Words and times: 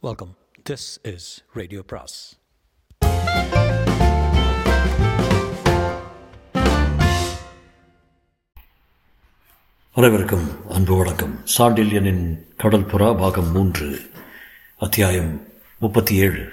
Welcome 0.00 0.36
this 0.70 1.14
is 1.14 1.44
radio 1.52 1.82
பிராஸ் 1.86 2.38
அனைவருக்கும் 9.92 10.70
அன்பு 10.70 10.96
வணக்கம். 10.96 11.44
சாண்டில்யனின் 11.58 12.42
கடல்புறா 12.56 13.18
பாகம் 13.18 13.52
மூன்று 13.52 14.00
அத்தியாயம் 14.78 15.46
முப்பத்தி 15.78 16.14
ஏழு 16.14 16.52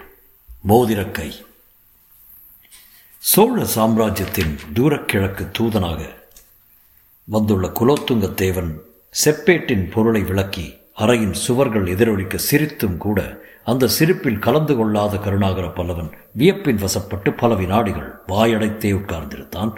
மோதிரக்கை. 0.68 1.46
சோழ 3.18 3.66
சாம்ராஜ்யத்தின் 3.66 4.60
தூரக்கிழக்கு 4.74 5.52
தூதனாக 5.52 6.14
வந்துள்ள 7.26 7.68
குலோத்துங்க 7.68 8.34
தேவன் 8.34 8.82
செப்பேட்டின் 9.26 9.92
பொருளை 9.92 10.22
விளக்கி 10.22 10.84
அறையின் 10.98 11.32
சுவர்கள் 11.32 11.88
எதிரொலிக்க 11.88 12.38
சிரித்தும் 12.52 12.98
கூட 12.98 13.44
அந்த 13.64 13.88
சிரிப்பில் 13.88 14.40
கலந்து 14.40 14.76
கொள்ளாத 14.76 15.18
கருணாகர 15.18 15.68
பல்லவன் 15.68 16.12
வியப்பின் 16.38 16.78
வசப்பட்டு 16.78 17.38
பல 17.38 17.56
வினாடிகள் 17.56 18.16
வாயடைத்தே 18.28 18.92
உட்கார்ந்திருந்தான். 18.92 19.72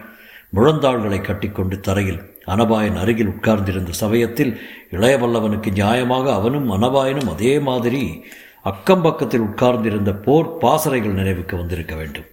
முழந்தாள்களை 0.56 1.22
கட்டிக்கொண்டு 1.22 1.80
தரையில் 1.80 2.38
அனபாயன் 2.46 2.96
அருகில் 2.96 3.28
உட்கார்ந்திருந்த 3.28 3.92
சமயத்தில் 3.92 4.60
இளையவல்லவனுக்கு 4.92 5.72
நியாயமாக 5.72 6.34
அவனும் 6.34 6.72
அனபாயனும் 6.72 7.30
அதே 7.30 7.60
மாதிரி 7.60 8.24
அக்கம் 8.62 9.02
பக்கத்தில் 9.02 9.40
உட்கார்ந்திருந்த 9.40 10.14
போர் 10.14 10.58
பாசறைகள் 10.58 11.12
நினைவுக்கு 11.12 11.58
வந்திருக்க 11.58 11.96
வேண்டும். 11.96 12.26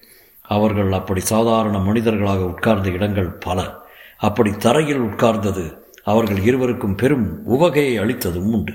அவர்கள் 0.42 0.92
அப்படி 0.92 1.20
சாதாரண 1.20 1.78
மனிதர்களாக 1.78 2.44
உட்கார்ந்த 2.44 2.90
இடங்கள் 2.90 3.26
பல. 3.26 3.82
அப்படி 4.16 4.50
தரையில் 4.50 4.98
உட்கார்ந்தது 4.98 5.83
அவர்கள் 6.04 6.40
இருவருக்கும் 6.42 6.94
பெரும் 6.94 7.26
உவகையை 7.50 7.94
அளித்ததும் 8.00 8.52
உண்டு. 8.52 8.74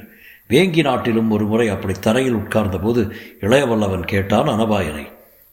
வேங்கி 0.49 0.83
நாட்டிலும் 0.83 1.31
ஒரு 1.31 1.45
முறை 1.45 1.67
அப்படி 1.67 1.93
தரையில் 1.99 2.35
உட்கார்ந்தபோது 2.35 3.01
இளையவல்லவன் 3.41 4.05
கேட்டான் 4.05 4.47
அனபாயனை 4.47 5.05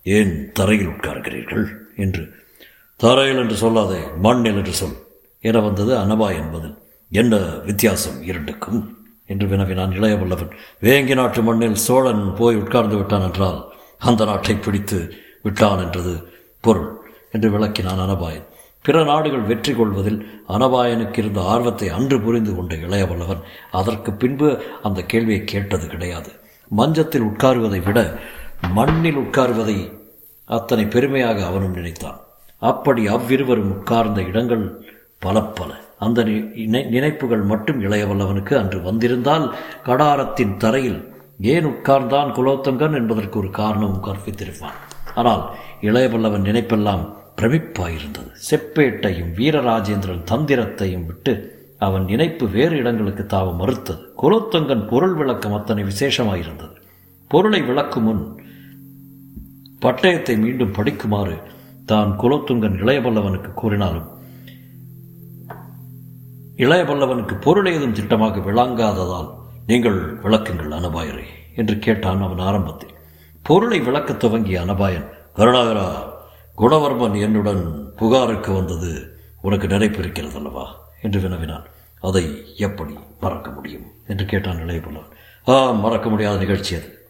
ஏன் 0.02 0.52
தரையில் 0.52 0.88
உட்கார்கிறீர்கள்? 0.88 1.66
என்று. 1.96 2.22
தரையில் 3.00 3.38
என்று 3.38 3.56
சொல்லாதே 3.56 4.00
மண்ணில் 4.22 4.55
என்று 4.55 4.72
சொல் 4.72 4.96
என 5.41 5.60
வந்தது 5.60 5.92
அனபாயன் 5.96 6.52
பதில் 6.52 6.77
என்ன 7.10 7.36
வித்தியாசம் 7.64 8.22
இரண்டுக்கும்? 8.22 8.80
என்று 9.27 9.46
வினவினான் 9.46 9.90
இளையவல்லவன். 9.90 10.52
வேங்கி 10.83 11.14
நாட்டு 11.14 11.42
மண்ணில் 11.42 11.74
சோழன் 11.74 12.34
போய் 12.34 12.56
உட்கார்ந்து 12.56 12.96
விட்டான் 12.96 13.22
என்றால் 13.22 13.61
அந்த 13.98 14.24
நாட்டை 14.24 14.55
பிடித்து 14.55 14.98
விட்டான் 15.42 15.84
என்றது 15.84 16.14
பொருள் 16.61 16.90
என்று 17.33 17.50
விளக்கினான் 17.50 18.02
அனபாயன் 18.05 18.46
பிற 18.87 18.97
நாடுகள் 19.11 19.48
வெற்றி 19.51 19.73
கொள்வதில் 19.73 20.19
அனபாயனுக்கு 20.55 21.20
இருந்த 21.23 21.41
ஆர்வத்தை 21.53 21.89
அன்று 21.98 22.17
புரிந்து 22.25 22.53
கொண்ட 22.56 22.75
இளையவல்லவன் 22.87 23.42
அதற்கு 23.79 24.11
பின்பு 24.23 24.48
அந்த 24.87 25.01
கேள்வியை 25.12 25.42
கேட்டது 25.53 25.87
கிடையாது. 25.95 26.31
மஞ்சத்தில் 26.70 27.27
உட்காருவதை 27.31 27.81
விட 27.87 27.98
மண்ணில் 28.77 29.20
உட்காருவதை 29.25 29.79
அத்தனை 30.48 30.84
பெருமையாக 30.95 31.39
அவனும் 31.51 31.77
நினைத்தான். 31.79 32.20
அப்படி 32.62 33.03
அவ்விருவரும் 33.14 33.73
உட்கார்ந்த 33.75 34.20
இடங்கள் 34.31 34.64
பல 35.25 35.42
பல 35.59 35.70
அந்த 36.05 36.20
நினைப்புகள் 36.95 37.45
மட்டும் 37.51 37.79
இளையவல்லவனுக்கு 37.87 38.55
அன்று 38.61 38.79
வந்திருந்தால் 38.89 39.47
கடாரத்தின் 39.87 40.57
தரையில் 40.62 40.98
ஏன் 41.53 41.69
உட்கார்ந்தான் 41.70 42.31
குலோத்தங்கன் 42.39 42.98
என்பதற்கு 43.01 43.37
ஒரு 43.42 43.51
காரணமும் 43.61 44.05
கற்பித்திருப்பான். 44.07 44.77
ஆனால் 45.20 45.42
இளையவல்லவன் 45.89 46.47
நினைப்பெல்லாம் 46.48 47.05
பிரமிப்பாயிருந்தது. 47.41 48.31
செப்பேட்டையும் 48.51 49.33
வீரராஜேந்திரன் 49.39 50.25
தந்திரத்தையும் 50.31 51.06
விட்டு 51.06 51.55
அவன் 51.79 52.05
நினைப்பு 52.05 52.48
வேறு 52.48 52.77
இடங்களுக்கு 52.77 53.23
தாவ 53.23 53.56
மறுத்தது. 53.56 54.03
குலோத்தங்கன் 54.23 54.87
பொருள் 54.87 55.15
விளக்கம் 55.15 55.53
அத்தனை 55.53 55.84
விசேஷமாயிருந்தது. 55.84 56.75
பொருளை 57.29 57.62
விளக்கும் 57.62 58.03
முன் 58.03 58.23
பட்டயத்தை 59.84 60.34
மீண்டும் 60.39 60.75
படிக்குமாறு 60.75 61.37
தான் 61.84 62.11
குலோத்துங்கன் 62.19 62.77
இளையபல்லவனுக்கு 62.83 63.51
கூறினாலும் 63.55 64.07
இளையபல்லவனுக்கு 66.57 67.35
பொருள் 67.41 67.67
ஏதும் 67.67 67.95
திட்டமாக 67.95 68.42
விளங்காததால் 68.48 69.30
நீங்கள் 69.67 69.98
விளக்குங்கள் 70.25 70.77
அனபாயரை 70.79 71.27
என்று 71.55 71.79
கேட்டான் 71.79 72.23
அவன் 72.23 72.39
ஆரம்பத்தில். 72.39 72.95
பொருளை 73.42 73.80
விளக்க 73.80 74.13
துவங்கிய 74.13 74.61
அனபாயன் 74.61 75.08
கருணாகரா 75.36 76.15
குணவர்மன் 76.58 77.20
என்னுடன் 77.20 77.92
புகாருக்கு 77.96 78.52
வந்தது 78.52 79.18
உனக்கு 79.42 79.67
நினைப்பிருக்கிறது 79.67 80.36
அல்லவா 80.36 80.77
என்று 81.02 81.20
வினவினான். 81.20 81.64
அதை 82.00 82.55
எப்படி 82.56 82.98
மறக்க 83.20 83.50
முடியும்? 83.50 83.84
என்று 84.06 84.24
கேட்டான் 84.24 84.56
இளையபுலன். 84.56 85.11
ஆ 85.48 85.70
மறக்க 85.70 86.08
முடியாத 86.08 86.36
நிகழ்ச்சி 86.36 86.77
அது. 86.77 87.08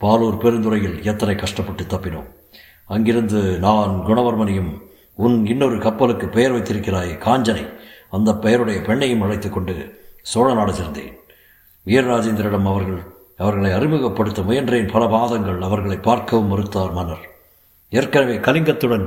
பாலூர் 0.00 0.38
பெருந்துறையில் 0.38 1.04
எத்தனை 1.04 1.34
கஷ்டப்பட்டு 1.34 1.84
தப்பினோம். 1.84 2.30
அங்கிருந்து 2.84 3.58
நான் 3.58 4.04
குணவர்மனையும் 4.06 4.78
உன் 5.14 5.46
இன்னொரு 5.46 5.78
கப்பலுக்கு 5.78 6.28
பெயர் 6.28 6.52
வைத்திருக்கிறாய் 6.52 7.10
காஞ்சனை 7.10 7.72
அந்த 8.10 8.34
பெயருடைய 8.34 8.80
பெண்ணையும் 8.80 9.22
அழைத்து 9.22 9.50
கொண்டு 9.50 10.00
சோழ 10.22 10.54
நாடு 10.54 10.72
சேர்ந்தேன். 10.72 11.14
வீரராஜேந்திரிடம் 11.86 12.62
அவர்கள் 12.62 13.02
அவர்களை 13.36 13.72
அறிமுகப்படுத்த 13.72 14.42
முயன்றேன். 14.42 14.92
பல 14.92 15.08
மாதங்கள் 15.08 15.62
அவர்களை 15.62 15.96
பார்க்கவும் 15.96 16.50
மறுத்தார் 16.50 16.92
மன்னர். 16.92 17.32
ஏற்கனவே 17.98 18.36
கலிங்கத்துடன் 18.36 19.06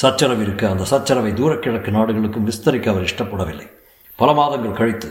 சச்சரவு 0.00 0.42
இருக்க 0.42 0.68
அந்த 0.68 0.84
சச்சரவை 0.90 1.30
தூரக்கிழக்கு 1.38 1.90
நாடுகளுக்கும் 1.96 2.46
விஸ்தரிக்க 2.48 2.86
அவர் 2.92 3.06
இஷ்டப்படவில்லை. 3.08 3.66
பல 4.16 4.32
மாதங்கள் 4.32 4.78
கழித்து 4.80 5.08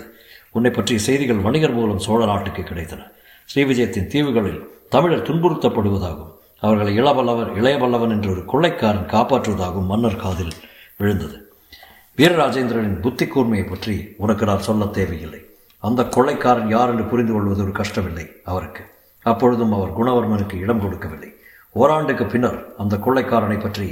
உன்னை 0.52 0.72
பற்றிய 0.72 1.00
செய்திகள் 1.00 1.38
வணிகர் 1.38 1.74
மூலம் 1.74 2.00
சோழ 2.00 2.26
நாட்டுக்கு 2.26 2.62
கிடைத்தன. 2.62 3.02
ஸ்ரீவிஜயத்தின் 3.50 4.08
தீவுகளில் 4.08 4.62
தமிழர் 4.90 5.26
துன்புறுத்தப்படுவதாகவும் 5.30 6.34
அவர்களை 6.60 7.00
இளவல்லவர் 7.00 7.50
இளையவல்லவன் 7.60 8.10
என்ற 8.10 8.30
ஒரு 8.30 8.46
கொள்ளைக்காரன் 8.46 9.10
காப்பாற்றுவதாகவும் 9.14 9.90
மன்னர் 9.92 10.22
காதில் 10.24 10.54
விழுந்தது. 10.98 11.38
வீரராஜேந்திரனின் 12.18 13.00
புத்தி 13.00 13.26
கூர்மையை 13.26 13.70
பற்றி 13.70 13.96
உனக்கு 14.18 14.46
நான் 14.46 14.68
சொல்ல 14.70 14.86
தேவையில்லை. 14.86 15.42
அந்த 15.80 16.04
கொள்ளைக்காரன் 16.04 16.70
யார் 16.70 16.90
என்று 16.90 17.04
புரிந்து 17.04 17.34
கொள்வது 17.34 17.64
ஒரு 17.64 17.72
கஷ்டமில்லை 17.72 18.28
அவருக்கு. 18.44 18.84
அப்பொழுதும் 19.22 19.72
அவர் 19.72 19.98
குணவர்மனுக்கு 20.00 20.56
இடம் 20.66 20.84
கொடுக்கவில்லை. 20.86 21.32
ஓராண்டுக்கு 21.76 22.26
பின்னர் 22.26 22.60
அந்த 22.78 22.96
கொள்ளைக்காரனை 22.96 23.60
பற்றி 23.60 23.88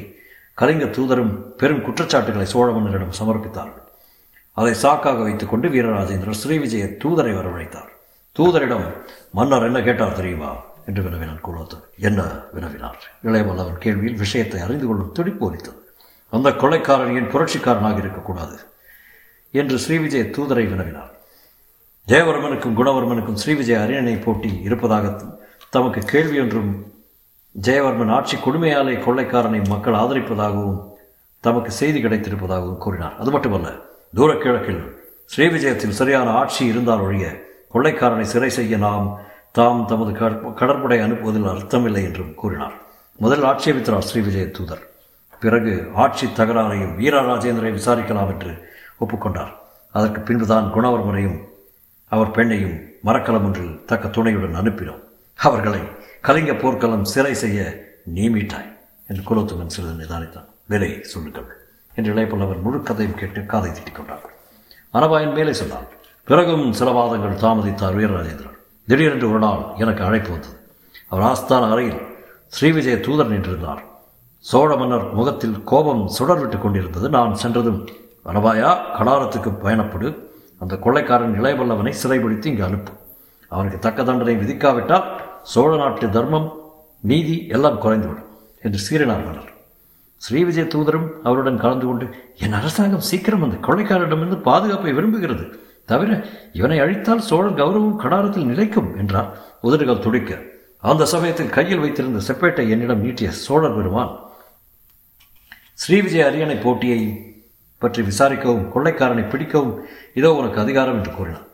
கலிங்க 0.57 0.85
தூதரும் 0.85 1.33
பெரும் 1.59 1.81
குற்றச்சாட்டுகளை 1.81 2.45
சோழ 2.45 2.67
மன்னரிடம் 2.71 3.17
சமர்ப்பித்தார்கள். 3.19 3.87
அதை 4.57 4.73
சாக்காக 4.81 5.21
வைத்துக்கொண்டு 5.21 5.69
வீரராஜேந்திரர் 5.69 6.39
ஸ்ரீவிஜய 6.43 6.85
தூதரை 7.03 7.31
வரவழைத்தார். 7.39 7.89
தூதரிடம் 8.39 8.85
மன்னர் 9.31 9.63
என்ன 9.63 9.81
கேட்டார் 9.81 10.15
தெரியுமா? 10.15 10.51
என்று 10.85 11.01
வினவினான் 11.03 11.41
குலோத்தர் 11.43 11.83
என்ன? 11.97 12.21
வினவினார். 12.53 12.99
இளையவல்லவன் 13.23 13.81
கேள்வியில் 13.85 14.21
விஷயத்தை 14.23 14.61
அறிந்து 14.61 14.87
கொள்ளும் 14.87 15.11
துடிப்பு 15.11 15.49
அளித்தது 15.49 15.79
அந்த 16.29 16.49
கொலைக்காரன் 16.51 17.15
ஏன் 17.15 17.31
புரட்சிக்காரனாக 17.31 17.97
இருக்கக்கூடாது 17.97 18.57
என்று 19.51 19.75
ஸ்ரீவிஜய 19.77 20.23
தூதரை 20.37 20.65
வினவினார். 20.71 21.11
ஜெயவர்மனுக்கும் 22.07 22.77
குணவர்மனுக்கும் 22.79 23.39
ஸ்ரீவிஜய 23.45 23.77
அரியணை 23.81 24.15
போட்டி 24.15 24.59
இருப்பதாக 24.63 25.21
தமக்கு 25.69 26.01
கேள்வி 26.01 26.39
ஒன்றும் 26.39 26.71
ஜெயவர்மன் 27.55 28.11
ஆட்சி 28.11 28.37
கொடுமையாலே 28.37 28.93
கொள்ளைக்காரனை 29.05 29.67
மக்கள் 29.67 29.93
ஆதரிப்பதாகவும் 29.93 30.79
தமக்கு 31.39 31.71
செய்தி 31.71 32.03
கிடைத்திருப்பதாகவும் 32.03 32.77
கூறினார். 32.77 33.17
அது 33.17 33.31
மட்டுமல்ல 33.31 33.69
தூரக்கிழக்கில் 34.15 34.83
ஸ்ரீவிஜயத்தில் 35.33 35.97
சரியான 35.99 36.29
ஆட்சி 36.29 36.65
இருந்தால் 36.65 36.99
ஒழிய 36.99 37.25
கொள்ளைக்காரனை 37.73 38.21
சிறை 38.21 38.49
செய்ய 38.49 38.77
நாம் 38.77 39.19
தாம் 39.51 39.85
தமது 39.85 40.11
கடற்படை 40.59 40.99
அனுப்புவதில் 40.99 41.49
அர்த்தமில்லை 41.53 42.03
என்றும் 42.03 42.33
கூறினார். 42.35 42.75
முதல் 43.19 43.43
ஆட்சேபித்தார் 43.43 44.07
ஸ்ரீவிஜய 44.09 44.45
தூதர். 44.51 44.83
பிறகு 45.39 45.73
ஆட்சி 45.95 46.25
தகராறையும் 46.25 46.95
வீரராஜேந்திரை 46.99 47.71
விசாரிக்கலாம் 47.79 48.31
என்று 48.33 48.51
ஒப்புக்கொண்டார். 49.03 49.53
அதற்கு 49.91 50.21
பின்புதான் 50.21 50.71
குணவர்மனையும் 50.75 51.37
அவர் 52.07 52.35
பெண்ணையும் 52.37 52.77
மரக்கலம் 53.01 53.45
ஒன்றில் 53.45 53.85
தக்க 53.85 54.07
துணையுடன் 54.07 54.59
அனுப்பினோம். 54.61 55.03
அவர்களை 55.39 55.81
கலிங்க 56.27 56.51
போர்க்களம் 56.53 57.03
சிறை 57.03 57.33
செய்ய 57.33 57.59
நியமிட்டாய் 58.15 58.69
என்று 59.07 59.23
குலோத்துங்கன் 59.29 59.73
சிறிது 59.75 59.93
நிதானித்தான். 60.01 60.45
விலையை 60.71 60.99
சொல்லுங்கள் 61.03 61.47
என்று 61.95 62.13
இளையப்பல்லவர் 62.13 62.61
முழு 62.61 62.81
கதையும் 62.81 63.17
கேட்டு 63.21 63.45
காதை 63.45 63.71
திட்டிக் 63.71 63.97
கொண்டார்கள். 63.97 64.33
மனபாயன் 64.93 65.33
மேலே 65.33 65.53
சொன்னான் 65.53 65.87
பிறகும் 66.23 66.73
சில 66.73 66.91
மாதங்கள் 66.91 67.41
தாமதித்தார் 67.43 67.97
வீரராஜேந்திரன். 67.97 68.55
திடீரென்று 68.87 69.29
ஒரு 69.31 69.39
நாள் 69.39 69.63
எனக்கு 69.77 70.03
அழைப்பு 70.03 70.31
வந்தது. 70.31 70.55
அவர் 71.09 71.25
ஆஸ்தான 71.31 71.69
அறையில் 71.71 71.99
ஸ்ரீவிஜய 72.55 72.95
தூதர் 72.99 73.31
நின்றிருந்தார். 73.33 73.81
சோழ 74.39 74.75
மன்னர் 74.75 75.13
முகத்தில் 75.19 75.63
கோபம் 75.63 76.07
சுடர் 76.07 76.39
விட்டு 76.39 76.57
கொண்டிருந்தது. 76.57 77.09
நான் 77.09 77.35
சென்றதும் 77.35 77.87
அனபாயா 78.25 78.71
கடாரத்துக்கு 78.97 79.53
பயணப்படு. 79.65 80.09
அந்த 80.59 80.75
கொள்ளைக்காரன் 80.77 81.37
இளையவல்லவனை 81.41 81.93
சிறைபிடித்து 82.03 82.45
இங்கு 82.45 82.63
அனுப்பு. 82.63 82.91
அவனுக்கு 83.47 83.79
தக்க 83.79 84.03
தண்டனை 84.03 84.35
விதிக்காவிட்டால் 84.35 85.07
சோழ 85.51 85.71
நாட்டு 85.81 86.07
தர்மம் 86.15 86.47
நீதி 87.03 87.35
எல்லாம் 87.55 87.81
குறைந்துவிடும் 87.83 88.29
என்று 88.65 88.79
சீறினார் 88.85 89.23
மன்னர். 89.25 89.49
ஸ்ரீவிஜய 90.21 90.65
தூதரும் 90.73 91.07
அவருடன் 91.27 91.61
கலந்து 91.63 91.85
கொண்டு 91.87 92.05
என் 92.43 92.57
அரசாங்கம் 92.59 93.07
சீக்கிரம் 93.09 93.43
அந்த 93.45 93.57
கொள்ளைக்காரரிடமிருந்து 93.67 94.37
பாதுகாப்பை 94.49 94.93
விரும்புகிறது. 94.97 95.45
தவிர 95.91 96.09
இவனை 96.59 96.77
அழித்தால் 96.83 97.25
சோழன் 97.29 97.59
கௌரவம் 97.61 97.99
கடாரத்தில் 98.03 98.49
நிலைக்கும் 98.51 98.89
என்றார் 99.01 99.29
உதடுகள் 99.67 100.03
துடிக்க. 100.05 100.31
அந்த 100.91 101.03
சமயத்தில் 101.13 101.55
கையில் 101.57 101.83
வைத்திருந்த 101.83 102.21
செப்பேட்டை 102.27 102.65
என்னிடம் 102.73 103.03
நீட்டிய 103.05 103.29
சோழர் 103.45 103.75
பெருமான் 103.77 104.13
ஸ்ரீவிஜய 105.83 106.25
அரியணை 106.29 106.57
போட்டியை 106.65 107.01
பற்றி 107.81 108.01
விசாரிக்கவும் 108.09 108.67
கொள்ளைக்காரனை 108.73 109.23
பிடிக்கவும் 109.31 109.73
இதோ 110.19 110.29
உனக்கு 110.39 110.59
அதிகாரம் 110.63 110.97
என்று 110.99 111.11
கூறினார். 111.17 111.47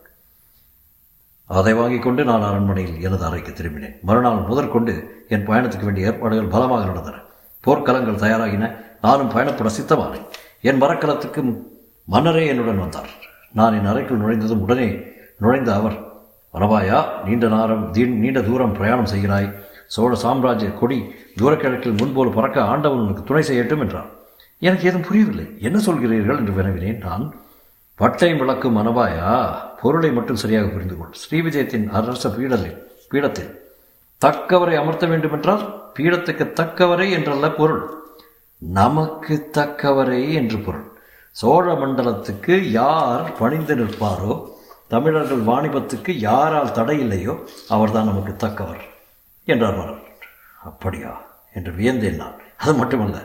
அதை 1.50 1.74
வாங்கிக் 1.74 2.01
கொண்டு 2.01 2.24
நான் 2.24 2.42
அரண்மனையில் 2.42 3.01
எனது 3.01 3.25
அறைக்கு 3.25 3.51
திரும்பினேன். 3.51 4.01
மறுநாள் 4.01 4.46
முதற்கொண்டு 4.48 4.94
என் 5.30 5.48
பயணத்துக்கு 5.48 5.84
வேண்டிய 5.84 6.07
ஏற்பாடுகள் 6.07 6.54
பலமாக 6.56 6.86
நடந்தன. 6.86 7.18
போர்க்களங்கள் 7.66 8.22
தயாராகின. 8.24 8.75
நானும் 9.01 9.31
பயணப்பட 9.31 9.69
சித்தமானேன். 9.80 10.25
என் 10.62 10.81
மரக்கலத்துக்கு 10.81 11.62
மன்னரே 12.04 12.48
என்னுடன் 12.48 12.80
வந்தார். 12.80 13.10
நான் 13.54 13.74
என் 13.74 13.86
அறைக்குள் 13.86 14.18
நுழைந்ததும் 14.18 14.62
உடனே 14.62 15.00
நுழைந்த 15.38 15.74
அவர் 15.74 15.98
வரவாயா 16.54 17.04
நீண்ட 17.25 17.48
நேரம் 17.48 17.92
நீண்ட 17.94 18.42
தூரம் 18.42 18.74
பிரயாணம் 18.74 19.12
செய்கிறாய். 19.16 19.54
சோழ 19.88 20.16
சாம்ராஜ்ய 20.16 20.72
கொடி 20.72 21.04
தூரக்கிழக்கில் 21.40 21.98
முன்போல் 21.98 22.30
பறக்க 22.30 22.62
ஆண்டவன் 22.62 23.00
உனக்கு 23.00 23.24
துணை 23.24 23.44
செய்யட்டும் 23.44 23.80
என்றார் 23.80 24.06
எனக்கு 24.60 24.88
ஏதும் 24.88 25.01
புரியவில்லை. 25.01 25.57
என்ன 25.60 25.80
சொல்கிறீர்கள்? 25.80 26.38
என்று 26.38 26.54
வினவினேன். 26.54 27.06
நான் 27.06 27.36
பட்டை 28.00 28.34
விளக்கும் 28.34 28.78
மனவாயா? 28.78 29.56
பொருளை 29.81 30.12
மட்டும் 30.12 30.36
சரியாக 30.36 30.68
புரிந்து 30.68 30.98
கொள். 30.98 31.16
ஸ்ரீவிஜயத்தின் 31.22 31.90
அரச 31.90 32.30
பீடலில் 32.30 32.78
பீடத்தில் 33.10 33.62
தக்கவரை 34.22 34.75
அமர்த்த 34.75 35.07
வேண்டுமென்றால் 35.07 35.92
பீடத்துக்கு 36.00 36.46
தக்கவரை 36.54 37.07
என்றல்ல 37.13 37.56
பொருள். 37.56 37.84
நமக்கு 38.57 39.50
தக்கவரை 39.51 40.34
என்று 40.34 40.57
பொருள். 40.57 40.88
சோழ 41.31 41.74
மண்டலத்துக்கு 41.74 42.72
யார் 42.72 43.38
பணிந்து 43.40 43.75
நிற்பாரோ 43.75 44.50
தமிழர்கள் 44.88 45.44
வாணிபத்துக்கு 45.44 46.12
யாரால் 46.18 46.75
தடையில்லையோ 46.75 47.40
அவர்தான் 47.69 48.06
நமக்கு 48.06 48.48
தக்கவர் 48.48 48.84
என்றார் 49.46 49.78
மன்னர் 49.78 50.06
அப்படியா? 50.60 51.22
என்று 51.54 51.72
வியந்தேன் 51.72 52.16
நான். 52.16 52.38
அது 52.57 52.74
மட்டுமல்ல 52.74 53.18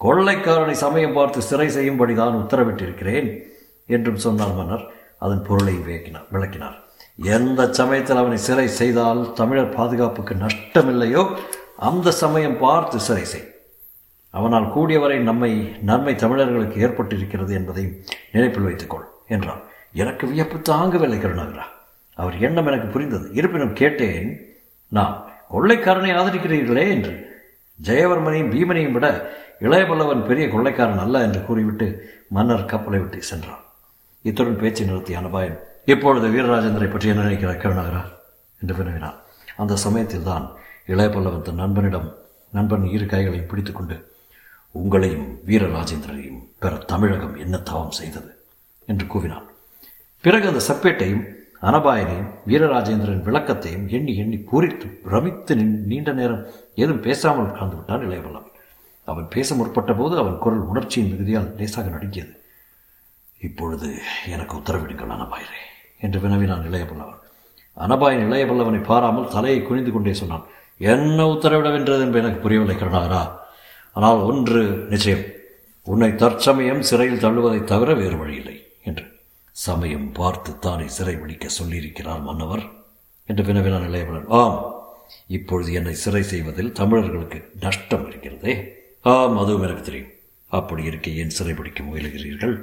கொள்ளைக்காரனை 0.00 0.70
சமயம் 0.70 1.12
பார்த்து 1.12 1.42
சிறை 1.42 1.68
செய்யும்படி 1.68 2.14
தான் 2.14 2.34
உத்தரவிட்டிருக்கிறேன். 2.34 3.47
என்றும் 3.96 4.22
சொன்னார் 4.26 4.56
மன்னர். 4.58 4.84
அதன் 5.24 5.46
பொருளை 5.48 5.74
விளக்கினார் 5.84 6.26
விளக்கினார். 6.34 6.76
எந்த 7.36 7.60
சமயத்தில் 7.78 8.20
அவனை 8.22 8.38
சிறை 8.46 8.66
செய்தால் 8.80 9.22
தமிழர் 9.32 9.74
பாதுகாப்புக்கு 9.76 10.34
நஷ்டமில்லையோ 10.44 11.22
அந்த 11.88 12.10
சமயம் 12.22 12.58
பார்த்து 12.58 12.98
சிறை 13.06 13.24
செய். 13.24 13.48
அவனால் 14.34 14.66
கூடியவரை 14.76 15.18
நம்மை 15.28 15.50
நன்மை 15.82 16.14
தமிழர்களுக்கு 16.14 16.82
ஏற்பட்டிருக்கிறது 16.86 17.52
என்பதையும் 17.58 17.96
நினைப்பில் 18.32 18.66
வைத்துக்கொள் 18.68 19.06
என்றார் 19.26 19.62
எனக்கு 20.02 20.24
வியப்பு 20.32 20.56
தாங்கவில்லை 20.70 21.18
கருணாகரா. 21.20 21.66
அவர் 22.16 22.36
எண்ணம் 22.46 22.68
எனக்கு 22.70 22.88
புரிந்தது. 22.94 23.26
இருப்பினும் 23.32 23.78
கேட்டேன் 23.80 24.28
நான் 24.88 25.14
கொள்ளைக்காரனை 25.54 26.12
ஆதரிக்கிறீர்களே 26.20 26.84
என்று. 26.94 27.14
ஜெயவர்மனையும் 27.78 28.52
பீமனையும் 28.54 28.96
விட 28.96 29.06
இளையபல்லவன் 29.66 30.26
பெரிய 30.28 30.46
கொள்ளைக்காரன் 30.48 31.04
அல்ல 31.04 31.22
என்று 31.26 31.40
கூறிவிட்டு 31.44 31.86
மன்னர் 32.36 32.70
கப்பலை 32.72 33.00
விட்டு 33.00 33.22
சென்றான். 33.22 33.62
இத்துடன் 34.22 34.58
பேச்சை 34.58 34.90
நிறுத்திய 34.90 35.18
அனபாயன். 35.18 35.58
இப்பொழுது 35.84 36.28
வீரராஜேந்திரை 36.28 36.90
பற்றி 36.90 37.08
என்ன 37.08 37.22
நினைக்கிறார் 37.22 37.56
கருணாகரா 37.56 38.04
என்று 38.60 38.74
வினவினான். 38.74 39.14
அந்த 39.56 39.76
சமயத்தில் 39.76 40.22
தான் 40.22 40.52
இளையபல்லவன் 40.86 41.42
தன் 41.42 41.54
நண்பனிடம் 41.54 42.14
நண்பன் 42.52 42.84
இரு 42.84 43.06
கைகளையும் 43.06 43.46
பிடித்துக்கொண்டு 43.46 44.12
உங்களையும் 44.78 45.38
வீரராஜேந்திரனையும் 45.46 46.42
பெற 46.58 46.76
தமிழகம் 46.76 47.36
என்ன 47.36 47.58
தவம் 47.58 47.90
செய்தது? 47.90 48.42
என்று 48.86 49.06
கூவினான். 49.06 49.46
பிறகு 50.20 50.48
அந்த 50.48 50.64
சப்பேட்டையும் 50.68 51.24
அனபாயனையும் 51.62 52.30
வீரராஜேந்திரன் 52.46 53.22
விளக்கத்தையும் 53.22 53.86
எண்ணி 53.86 54.16
எண்ணி 54.16 54.36
பூரித்து 54.36 54.86
பிரமித்து 54.86 55.54
நின்- 55.54 55.84
நீண்ட 55.84 56.12
நேரம் 56.12 56.46
ஏதும் 56.74 57.00
பேசாமல் 57.00 57.50
உட்கார்ந்து 57.50 57.76
விட்டான் 57.76 58.08
இளையவல்லவன் 58.08 58.46
அவன் 59.04 59.28
பேச 59.28 59.54
முற்பட்ட 59.54 59.92
போது 59.92 60.18
அவன் 60.18 60.38
குரல் 60.38 60.58
உணர்ச்சியின் 60.58 61.10
மிகுதியால் 61.10 61.56
லேசாக 61.56 61.88
நடுங்கியது. 61.88 62.42
இப்பொழுது 63.40 63.98
எனக்கு 64.28 64.56
உத்தரவிடுங்கள் 64.56 65.16
அனபாயரே 65.16 65.60
என்று 66.00 66.20
வினவினான் 66.20 66.70
இளையபல்லவன். 66.70 67.26
அனபாயன் 67.78 68.32
இளையபல்லவனை 68.32 68.82
பாராமல் 68.82 69.28
தலையை 69.28 69.62
குனிந்து 69.62 69.92
கொண்டே 69.92 70.12
சொன்னான் 70.12 70.46
என்ன 70.78 71.24
உத்தரவிடவென்றது 71.24 72.00
என்று 72.00 72.18
எனக்கு 72.18 72.40
புரியவில்லை 72.40 72.76
கருணாகரா. 72.76 73.38
ஆனால் 73.92 74.16
ஒன்று 74.16 74.62
நிச்சயம் 74.62 75.22
உன்னை 75.82 76.14
தற்சமயம் 76.14 76.82
சிறையில் 76.82 77.20
தள்ளுவதைத் 77.20 77.64
தவிர 77.64 77.94
வேறு 77.94 78.16
வழியில்லை 78.16 78.66
என்று. 78.84 79.04
சமயம் 79.50 80.12
பார்த்து 80.12 80.58
தானே 80.58 80.88
சிறை 80.88 81.14
பிடிக்க 81.14 81.48
சொல்லியிருக்கிறார் 81.62 82.22
மன்னவர் 82.22 82.70
என்று 83.26 83.42
வினவினான் 83.42 83.88
இளையவளன் 83.88 84.24
ஆம் 84.28 84.74
இப்பொழுது 85.26 85.72
என்னை 85.72 85.94
சிறை 85.94 86.22
செய்வதில் 86.22 86.72
தமிழர்களுக்கு 86.72 87.50
நஷ்டம் 87.60 88.08
இருக்கிறதே. 88.08 88.74
ஆம் 89.00 89.38
அதுவும் 89.38 89.62
எனக்கு 89.62 89.82
தெரியும். 89.82 90.08
அப்படி 90.48 90.84
இருக்க 90.84 91.10
ஏன் 91.10 91.30
சிறை 91.30 91.54
பிடிக்க 91.54 91.82
முயலுகிறீர்கள்? 91.82 92.62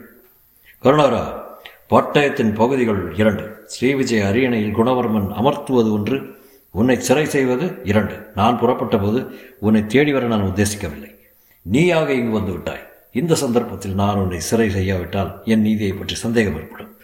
கருணாரா 0.84 1.44
பட்டயத்தின் 1.90 2.54
பகுதிகள் 2.54 3.16
இரண்டு. 3.16 3.68
ஸ்ரீவிஜய 3.68 4.28
அரியணையில் 4.28 4.76
குணவர்மன் 4.76 5.30
அமர்த்துவது 5.42 5.92
ஒன்று 5.92 6.36
உன்னை 6.72 7.00
சிறை 7.00 7.26
செய்வது 7.26 7.82
இரண்டு. 7.84 8.28
நான் 8.36 8.60
புறப்பட்ட 8.60 8.98
போது 8.98 9.40
உன்னை 9.60 9.86
தேடி 9.86 10.14
வர 10.14 10.28
நான் 10.28 10.42
உத்தேசிக்கவில்லை. 10.42 11.16
நீயாக 11.62 12.14
இங்கு 12.14 12.32
வந்து 12.32 12.52
விட்டாய். 12.52 12.88
இந்த 13.12 13.36
சந்தர்ப்பத்தில் 13.36 13.94
நான் 13.94 14.16
உன்னை 14.16 14.40
சிறை 14.40 14.70
செய்யாவிட்டால் 14.70 15.42
என் 15.46 15.62
நீதியை 15.62 15.94
பற்றி 15.94 16.16
சந்தேகம் 16.16 16.56
ஏற்படும். 16.56 16.98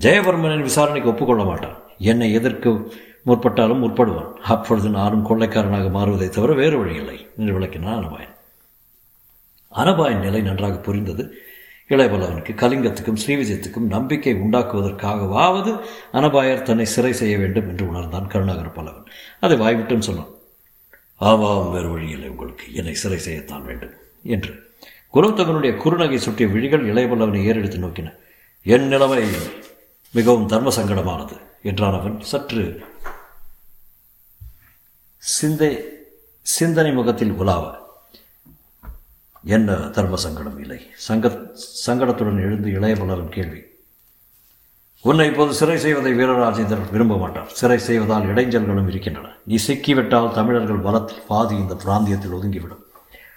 ஜெயவர்மனின் 0.00 0.62
விசாரணைக்கு 0.62 1.10
ஒப்புக்கொள்ள 1.10 1.44
மாட்டான். 1.44 1.78
என்னை 1.98 2.32
எதற்கு 2.32 2.92
முற்பட்டாலும் 3.26 3.82
முற்படுவான். 3.82 4.32
அப்பொழுது 4.32 4.88
நானும் 4.88 5.26
கொள்ளைக்காரனாக 5.28 5.88
மாறுவதை 5.98 6.28
தவிர 6.28 6.52
வேறு 6.52 6.78
வழியில்லை. 6.78 7.26
என்று 7.38 7.58
விளக்கினான் 7.58 7.98
அனபாயன். 8.00 8.34
அனபாயின் 9.74 10.18
நிலை 10.18 10.40
நன்றாக 10.40 10.76
புரிந்தது. 10.76 11.34
இளையபல்லவனுக்கு 11.92 12.52
கலிங்கத்துக்கும் 12.62 13.20
ஸ்ரீவிஜயத்துக்கும் 13.22 13.92
நம்பிக்கை 13.94 14.34
உண்டாக்குவதற்காகவாவது 14.34 15.80
அனபாயர் 16.12 16.62
தன்னை 16.62 16.84
சிறை 16.84 17.12
செய்ய 17.12 17.38
வேண்டும் 17.38 17.68
என்று 17.68 17.88
உணர்ந்தான் 17.88 18.26
கருணாகர 18.26 18.68
பலவன் 18.68 19.08
அதை 19.40 19.58
வாய்விட்டும் 19.58 20.06
சொன்னான். 20.08 20.30
ஆவாம் 21.20 21.70
வேறு 21.70 21.90
வழியில் 21.90 22.28
உங்களுக்கு 22.28 22.74
என்னை 22.74 22.94
சிறை 22.94 23.18
செய்யத்தான் 23.18 23.64
வேண்டும் 23.64 23.90
என்று. 24.22 24.52
குலோத்தகனுடைய 25.14 25.72
குறுநகை 25.84 26.16
சுட்டிய 26.16 26.48
விழிகள் 26.48 26.88
இளையபல்லவனை 26.92 27.44
ஏறெடுத்து 27.44 27.78
நோக்கின. 27.78 28.14
என் 28.62 28.88
நிலைமை 28.88 29.22
மிகவும் 30.10 30.46
தர்ம 30.46 30.70
சங்கடமானது 30.76 31.36
என்றான் 31.62 31.98
அவன் 32.00 32.20
சற்று 32.20 32.64
சிந்தை 35.18 35.72
சிந்தனை 36.42 36.92
முகத்தில் 36.92 37.32
உலாவ. 37.32 37.81
என்ன 39.44 39.72
தர்ம 39.74 40.16
சங்கடம் 40.16 40.58
இல்லை? 40.58 40.80
சங்க 40.94 41.40
சங்கடத்துடன் 41.86 42.42
எழுந்து 42.42 42.70
இளைய 42.70 42.94
இளையபல்லவன் 42.94 43.28
கேள்வி. 43.28 43.62
உன்னை 45.00 45.26
இப்போது 45.26 45.52
சிறை 45.52 45.76
செய்வதை 45.76 46.12
வீரராஜேந்தர் 46.12 46.90
விரும்ப 46.90 47.16
மாட்டார். 47.16 47.48
சிறை 47.48 47.78
செய்வதால் 47.78 48.22
இடைஞ்சல்களும் 48.22 48.88
இருக்கின்றன. 48.88 49.28
நீ 49.44 49.58
சிக்கிவிட்டால் 49.66 50.32
தமிழர்கள் 50.32 50.78
பலத்தில் 50.78 51.26
பாதி 51.28 51.56
இந்த 51.56 51.74
பிராந்தியத்தில் 51.74 52.32
ஒதுங்கிவிடும். 52.32 52.82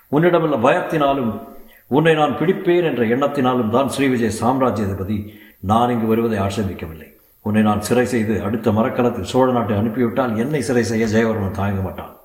உன்னிடமுள்ள 0.07 0.57
பயத்தினாலும் 0.57 1.41
உன்னை 1.87 2.13
நான் 2.13 2.37
பிடிப்பேன் 2.37 2.83
என்ற 2.83 3.03
எண்ணத்தினாலும் 3.03 3.69
தான் 3.69 3.89
ஸ்ரீவிஜய் 3.89 4.39
சாம்ராஜ்யாதிபதி. 4.41 5.33
நான் 5.59 5.89
இங்கு 5.89 6.07
வருவதை 6.07 6.39
ஆட்சேபிக்கவில்லை. 6.39 7.13
உன்னை 7.41 7.61
நான் 7.61 7.81
சிறை 7.81 8.05
செய்து 8.05 8.43
அடுத்த 8.43 8.71
மரக்கலத்தில் 8.71 9.23
சோழ 9.23 9.51
நாட்டை 9.51 9.77
அனுப்பிவிட்டால் 9.77 10.37
என்னை 10.37 10.61
சிறை 10.61 10.83
செய்ய 10.83 11.05
ஜெயவர்மன் 11.05 11.51
தாங்க 11.51 11.81
மாட்டான். 11.81 12.15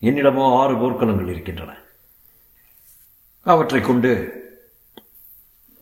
என்னிடமோ 0.00 0.58
ஆறு 0.58 0.74
போர்க்களங்கள் 0.74 1.28
இருக்கின்றன. 1.28 1.78
அவற்றை 3.42 3.80
கொண்டு 3.80 4.38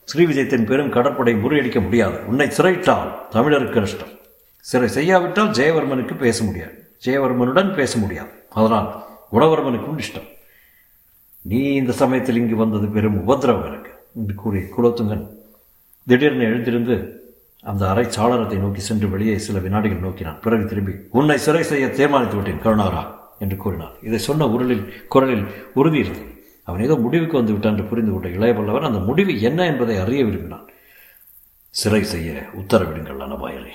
ஸ்ரீவிஜயத்தின் 0.09 0.67
பெரும் 0.67 0.91
கடற்படை 0.91 1.35
முறியடிக்க 1.35 1.81
முடியாது. 1.81 2.27
உன்னை 2.27 2.47
சிறையிட்டால் 2.47 3.11
தமிழருக்கு 3.33 3.83
நஷ்டம். 3.85 4.13
சிறை 4.61 4.89
செய்யாவிட்டால் 4.89 5.51
ஜெயவர்மனுக்கு 5.51 6.17
பேச 6.17 6.45
முடியாது. 6.45 6.75
ஜெயவர்மனுடன் 7.07 7.75
பேச 7.75 7.99
முடியாது. 7.99 8.31
அதனால் 8.51 8.89
குணவர்மனுக்கும் 9.33 10.01
இஷ்டம் 10.05 10.29
நீ 11.43 11.61
இந்த 11.75 11.93
சமயத்தில் 11.93 12.37
இங்கு 12.37 12.57
வந்தது 12.57 12.87
பெரும் 12.87 13.19
உபதிரவம் 13.25 13.67
எனக்கு 13.67 13.93
என்று 14.15 14.35
கூறி 14.35 14.61
குலோத்துங்கன். 14.77 15.27
திடீர்னு 16.07 16.45
எழுந்திருந்து 16.45 16.97
அந்த 17.63 17.89
அறை 17.89 18.05
சாளரத்தை 18.05 18.59
நோக்கி 18.59 18.81
சென்று 18.81 19.09
வெளியே 19.09 19.39
சில 19.39 19.59
வினாடிகள் 19.59 20.05
நோக்கினான். 20.07 20.41
பிறகு 20.41 20.65
திரும்பி 20.65 20.93
உன்னை 21.11 21.39
சிறை 21.39 21.63
செய்ய 21.63 21.89
தீர்மானித்து 21.89 22.37
விட்டேன் 22.37 22.65
கருணாரா 22.65 23.05
என்று 23.39 23.57
கூறினார் 23.57 23.95
இதை 24.03 24.19
சொன்ன 24.19 24.47
உருளில் 24.47 24.85
குரலில் 25.09 25.47
உறுதி 25.75 25.99
இருந்தது. 25.99 26.38
அவன் 26.69 26.85
ஏதோ 26.87 26.95
முடிவுக்கு 27.05 27.37
வந்து 27.37 27.53
விட்டான் 27.53 27.75
என்று 27.75 27.91
புரிந்து 27.91 28.13
கொண்ட 28.13 28.29
இளையபல்லவன் 28.29 28.89
அந்த 28.89 29.01
முடிவு 29.09 29.35
என்ன 29.41 29.67
என்பதை 29.67 29.97
அறிய 30.05 30.23
விரும்பினான். 30.25 30.67
சிறை 31.75 32.03
செய்ய 32.05 32.49
உத்தரவிடுங்கள் 32.61 33.25
அனபாயரே 33.27 33.75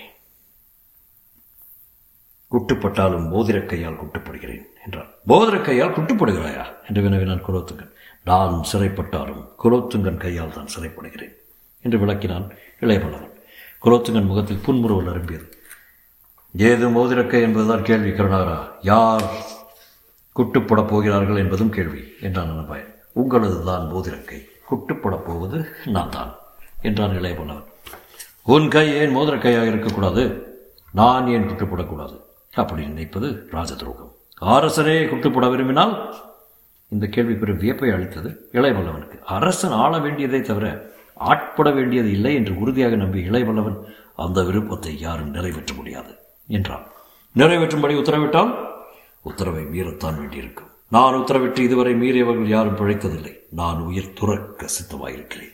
குட்டுப்பட்டாலும் 2.52 3.28
போதிரக்கையால் 3.34 3.70
கையால் 3.70 4.00
குட்டுப்படுகிறேன் 4.02 4.66
என்றான். 4.86 5.10
போதிரக்கையால் 5.28 5.68
கையால் 5.68 5.96
குட்டுப்படுகிறாயா? 5.96 6.66
என்று 6.88 7.02
வினவினான் 7.02 7.46
குலோத்துங்கன். 7.48 7.94
நான் 8.26 8.56
சிறைப்பட்டாலும் 8.72 9.44
குலோத்துங்கன் 9.64 10.18
கையால் 10.18 10.56
தான் 10.56 10.72
சிறைப்படுகிறேன் 10.76 11.34
என்று 11.86 11.98
விளக்கினான் 11.98 12.46
இளையபல்லவன் 12.80 13.34
குலோத்துங்கன் 13.84 14.30
முகத்தில் 14.30 14.64
புன்முறுவல் 14.66 15.12
அரும்பியது 15.14 15.48
ஏது 16.56 16.88
மோதிரக்கை 16.90 17.42
என்பதுதான் 17.42 17.84
கேள்வி 17.84 18.12
கருணாரா 18.12 18.58
யார் 18.82 19.26
குட்டுப்படப் 20.38 20.90
போகிறார்கள் 20.92 21.42
என்பதும் 21.42 21.74
கேள்வி 21.76 22.02
என்றான் 22.22 22.52
அனபாயன். 22.54 22.92
உங்களது 23.22 23.58
தான் 23.66 23.86
மோதிரக்கை. 23.94 24.40
குட்டுப்படப் 24.70 25.26
போவது 25.28 25.58
நான் 25.96 26.14
தான் 26.16 26.32
என்றான் 26.82 27.16
இளையபொன்னவன் 27.20 27.70
உன் 28.54 28.68
கை 28.68 28.86
ஏன் 29.02 29.16
மோதிரக்கையாக 29.16 29.68
இருக்கக்கூடாது? 29.72 30.24
நான் 30.94 31.28
ஏன் 31.28 31.48
குட்டுப்படக்கூடாது? 31.50 32.16
அப்படி 32.54 32.82
நினைப்பது 32.88 33.28
ராஜதுரோகம் 33.52 34.12
அரசரே 34.56 34.98
குட்டுப்பட 35.12 35.46
விரும்பினால்? 35.50 35.94
இந்த 36.92 37.06
கேள்வி 37.08 37.36
பெரும் 37.36 37.62
வியப்பை 37.62 37.92
அளித்தது 37.94 38.30
இளையவல்லவனுக்கு 38.58 39.18
அரசன் 39.38 39.78
ஆள 39.84 39.94
வேண்டியதை 39.98 40.42
தவிர 40.42 40.66
ஆட்பட 41.32 41.70
வேண்டியது 41.72 42.10
இல்லை 42.12 42.34
என்று 42.40 42.54
உறுதியாக 42.60 42.96
நம்பி 42.96 43.22
இளையவல்லவன் 43.30 43.80
அந்த 44.26 44.40
விருப்பத்தை 44.44 44.94
யாரும் 45.00 45.34
நிறைவேற்ற 45.38 45.74
முடியாது 45.76 46.12
என்றான். 46.50 46.86
நிறைவேற்றும்படி 47.36 47.94
உத்தரவிட்டால் 48.02 48.52
உத்தரவை 49.24 49.64
மீறத்தான் 49.74 50.18
வேண்டியிருக்கும். 50.20 50.70
நான் 50.90 51.18
உத்தரவிட்டு 51.20 51.60
இதுவரை 51.60 51.94
மீறியவர்கள் 51.94 52.54
யாரும் 52.56 52.78
பிழைத்ததில்லை 52.80 53.34
நான் 53.50 53.80
உயிர் 53.82 54.14
துறக்க 54.14 54.66
சித்தமாயிருக்கிறேன். 54.76 55.54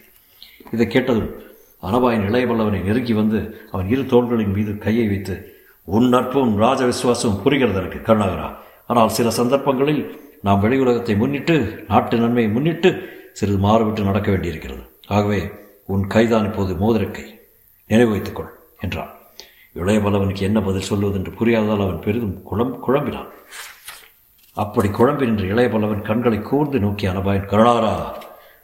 இதை 0.72 0.88
கேட்டதும் 0.88 1.30
அனபாயின் 1.84 2.26
இளையவல்லவனை 2.30 2.80
நெருங்கி 2.84 3.14
வந்து 3.14 3.40
அவன் 3.72 3.90
இரு 3.90 4.02
தோள்களின் 4.02 4.56
மீது 4.58 4.78
கையை 4.78 5.08
வைத்து 5.08 5.36
உன் 5.84 6.08
நட்பும் 6.10 6.58
ராஜ 6.58 6.82
விசுவாசமும் 6.86 7.42
புரிகிறது 7.42 7.80
எனக்கு 7.82 8.00
கருணாகரா? 8.00 8.50
ஆனால் 8.88 9.10
சில 9.10 9.30
சந்தர்ப்பங்களில் 9.30 10.04
நாம் 10.42 10.60
வெளி 10.60 10.80
உலகத்தை 10.80 11.16
முன்னிட்டு 11.16 11.86
நாட்டு 11.88 12.18
நன்மையை 12.18 12.52
முன்னிட்டு 12.52 12.90
சிறிது 13.34 13.58
மாறுவிட்டு 13.58 14.02
நடக்க 14.02 14.30
வேண்டியிருக்கிறது. 14.32 14.84
ஆகவே 15.08 15.40
உன் 15.86 16.08
கைதான் 16.08 16.46
இப்போது 16.46 16.74
மோதிரக்கை 16.74 17.26
நினைவு 17.90 18.12
வைத்துக்கொள் 18.12 18.52
என்றான். 18.80 19.14
இளையவளவனுக்கு 19.82 20.42
என்ன 20.50 20.62
பதில் 20.62 20.90
சொல்வது 20.92 21.14
என்று 21.14 21.32
புரியாததால் 21.32 21.86
அவன் 21.86 22.00
பெரிதும் 22.00 22.44
குழம் 22.44 22.76
குழம்பினான். 22.88 23.30
அப்படி 24.54 24.88
குழம்பி 24.88 25.26
நின்ற 25.30 25.44
இளையவல்லவன் 25.44 26.02
கண்களை 26.02 26.42
கூர்ந்து 26.42 26.80
நோக்கி 26.80 27.08
அனபாயன் 27.08 27.50
கருணாரா 27.52 27.94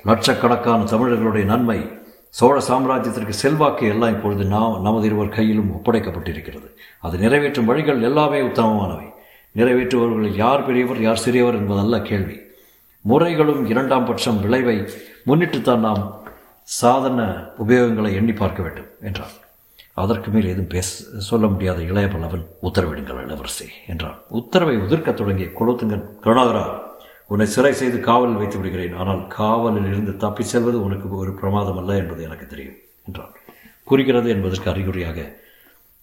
லட்சக்கணக்கான 0.04 0.84
தமிழர்களுடைய 0.84 1.48
நன்மை 1.48 1.80
சோழ 2.30 2.62
சாம்ராஜ்யத்திற்கு 2.70 3.30
செல்வாக்கு 3.30 3.88
எல்லாம் 3.88 4.10
இப்பொழுது 4.10 4.46
நாம் 4.46 4.82
நமது 4.82 5.06
இருவர் 5.06 5.30
கையிலும் 5.30 5.72
ஒப்படைக்கப்பட்டிருக்கிறது. 5.72 6.68
அது 7.02 7.18
நிறைவேற்றும் 7.18 7.66
வழிகள் 7.66 8.02
எல்லாமே 8.02 8.42
உத்தமமானவை. 8.42 9.08
நிறைவேற்றுபவர்களில் 9.56 10.42
யார் 10.44 10.66
பெரியவர் 10.66 11.02
யார் 11.02 11.24
சிறியவர் 11.26 11.56
என்பதல்ல 11.56 12.02
கேள்வி. 12.02 12.38
முறைகளும் 13.02 13.66
இரண்டாம் 13.66 14.06
பட்சம் 14.06 14.42
விளைவை 14.42 14.78
முன்னிட்டுத்தான் 15.28 15.86
நாம் 15.88 16.04
சாதன 16.62 17.22
உபயோகங்களை 17.68 18.14
எண்ணி 18.14 18.34
பார்க்க 18.34 18.64
வேண்டும் 18.64 18.92
என்றார் 19.02 19.36
அதற்கு 19.96 20.30
மேல் 20.32 20.46
எதுவும் 20.46 20.74
பேச 20.76 21.20
சொல்ல 21.20 21.48
முடியாத 21.48 21.82
இளைய 21.82 22.08
பல்லவன் 22.10 22.46
உத்தரவிடுங்கள் 22.64 23.24
இளவரசி 23.24 23.68
என்றான். 23.88 24.18
உத்தரவை 24.30 24.76
உதிர்க்கத் 24.78 25.14
தொடங்கிய 25.14 25.48
குலோத்துங்கன் 25.60 26.06
கருணாகரா 26.24 26.66
உன்னை 27.28 27.46
சிறை 27.46 27.74
செய்து 27.74 28.00
காவலில் 28.00 28.38
வைத்து 28.38 28.58
விடுகிறேன். 28.58 28.94
ஆனால் 28.94 29.28
காவலில் 29.28 29.88
இருந்து 29.88 30.18
தப்பி 30.18 30.44
செல்வது 30.44 30.84
உனக்கு 30.84 31.10
ஒரு 31.16 31.34
பிரமாதம் 31.34 31.78
அல்ல 31.78 31.96
என்பது 31.96 32.24
எனக்கு 32.24 32.48
தெரியும் 32.48 32.76
என்றான். 33.08 33.32
புரிகிறது 33.84 34.30
என்பதற்கு 34.30 34.70
அறிகுறியாக 34.70 35.44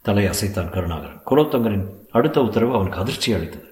தலை 0.02 0.24
அசைத்தான் 0.24 0.72
கருணாகரன். 0.72 1.20
குலோத்தங்கனின் 1.30 1.86
அடுத்த 2.10 2.42
உத்தரவு 2.42 2.74
அவனுக்கு 2.74 2.98
அதிர்ச்சி 2.98 3.32
அளித்தது. 3.32 3.68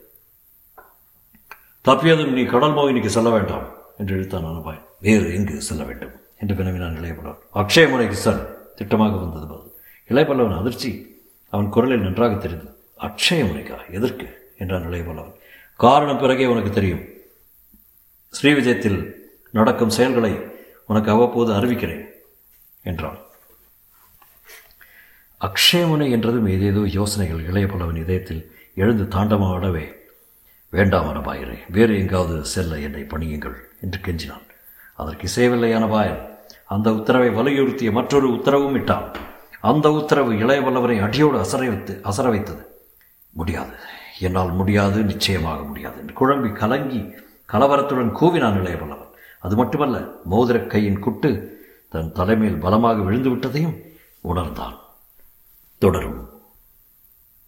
தப்பியதும் 1.85 2.33
நீ 2.33 2.45
கடல் 2.45 2.75
மோகினிக்கு 2.75 3.07
செல்ல 3.07 3.31
வேண்டாம் 3.31 3.67
என்று 3.99 4.15
இழுத்தான் 4.17 4.45
அனுபாய். 4.45 4.81
வேறு 5.01 5.35
எங்கு 5.35 5.61
செல்ல 5.61 5.83
வேண்டும்? 5.85 6.15
என்று 6.39 6.55
வினவினான் 6.55 6.99
இளையபல்லவன் 7.01 7.43
அக்ஷயமுனைக்கு 7.55 8.19
செல் 8.27 8.43
திட்டமாக 8.77 9.19
வந்தது 9.21 9.47
பதில். 9.47 9.70
இளையபல்லவன் 10.11 10.59
அதிர்ச்சி. 10.59 10.91
அவன் 11.53 11.69
குரலில் 11.69 12.01
நன்றாக 12.01 12.35
தெரிந்தது 12.35 12.73
அக்ஷயமுனைக்கா 12.99 13.79
எதற்கு? 13.91 14.27
என்றான் 14.59 14.87
இளையபல்லவன் 14.89 15.37
காரணம் 15.77 16.19
பிறகே 16.19 16.47
உனக்கு 16.47 16.71
தெரியும். 16.71 17.03
ஸ்ரீவிஜயத்தில் 18.35 19.01
நடக்கும் 19.51 19.91
செயல்களை 19.91 20.33
உனக்கு 20.87 21.11
அவ்வப்போது 21.11 21.53
அறிவிக்கிறேன் 21.53 22.05
என்றான். 22.83 23.19
அக்ஷயமுனை 25.41 26.11
என்றதும் 26.11 26.47
ஏதேதோ 26.47 26.83
யோசனைகள் 26.87 27.47
இளையபல்லவன் 27.47 27.97
இதயத்தில் 27.97 28.43
எழுந்து 28.75 29.05
தாண்டமாடவே 29.05 29.87
வேண்டாம் 30.73 31.09
அனபாயரே 31.09 31.59
வேறு 31.69 31.99
எங்காவது 31.99 32.45
செல்ல 32.45 32.79
என்னை 32.79 33.03
பணியுங்கள் 33.03 33.57
என்று 33.81 33.99
கெஞ்சினான். 33.99 34.47
அதற்கு 34.95 35.27
இசையவில்லை 35.27 35.71
அனபாயன் 35.79 36.21
அந்த 36.67 36.89
உத்தரவை 36.93 37.31
வலியுறுத்திய 37.31 37.91
மற்றொரு 37.93 38.29
உத்தரவும் 38.29 38.77
இட்டான். 38.77 39.09
அந்த 39.61 39.93
உத்தரவு 39.93 40.33
இளையவல்லவரை 40.33 41.03
அடியோடு 41.03 41.39
அசர 41.39 41.59
வைத்து 41.59 42.01
அசர 42.05 42.29
வைத்தது. 42.29 42.85
முடியாது. 43.31 43.73
என்னால் 44.19 44.53
முடியாது 44.53 45.03
நிச்சயமாக 45.03 45.63
முடியாது 45.63 45.99
என்று 45.99 46.15
குழம்பி 46.15 46.53
கலங்கி 46.53 46.99
கலவரத்துடன் 47.53 48.15
கூவினான் 48.15 48.59
இளையவல்லவன். 48.59 49.09
அது 49.41 49.57
மட்டுமல்ல 49.57 50.03
மோதிரக் 50.31 50.71
கையின் 50.71 50.99
குட்டு 50.99 51.59
தன் 51.89 52.13
தலைமையில் 52.13 52.59
பலமாக 52.59 53.01
விழுந்து 53.01 53.31
விட்டதையும் 53.31 53.81
உணர்ந்தான். 54.21 54.75
தொடரும். 55.79 56.40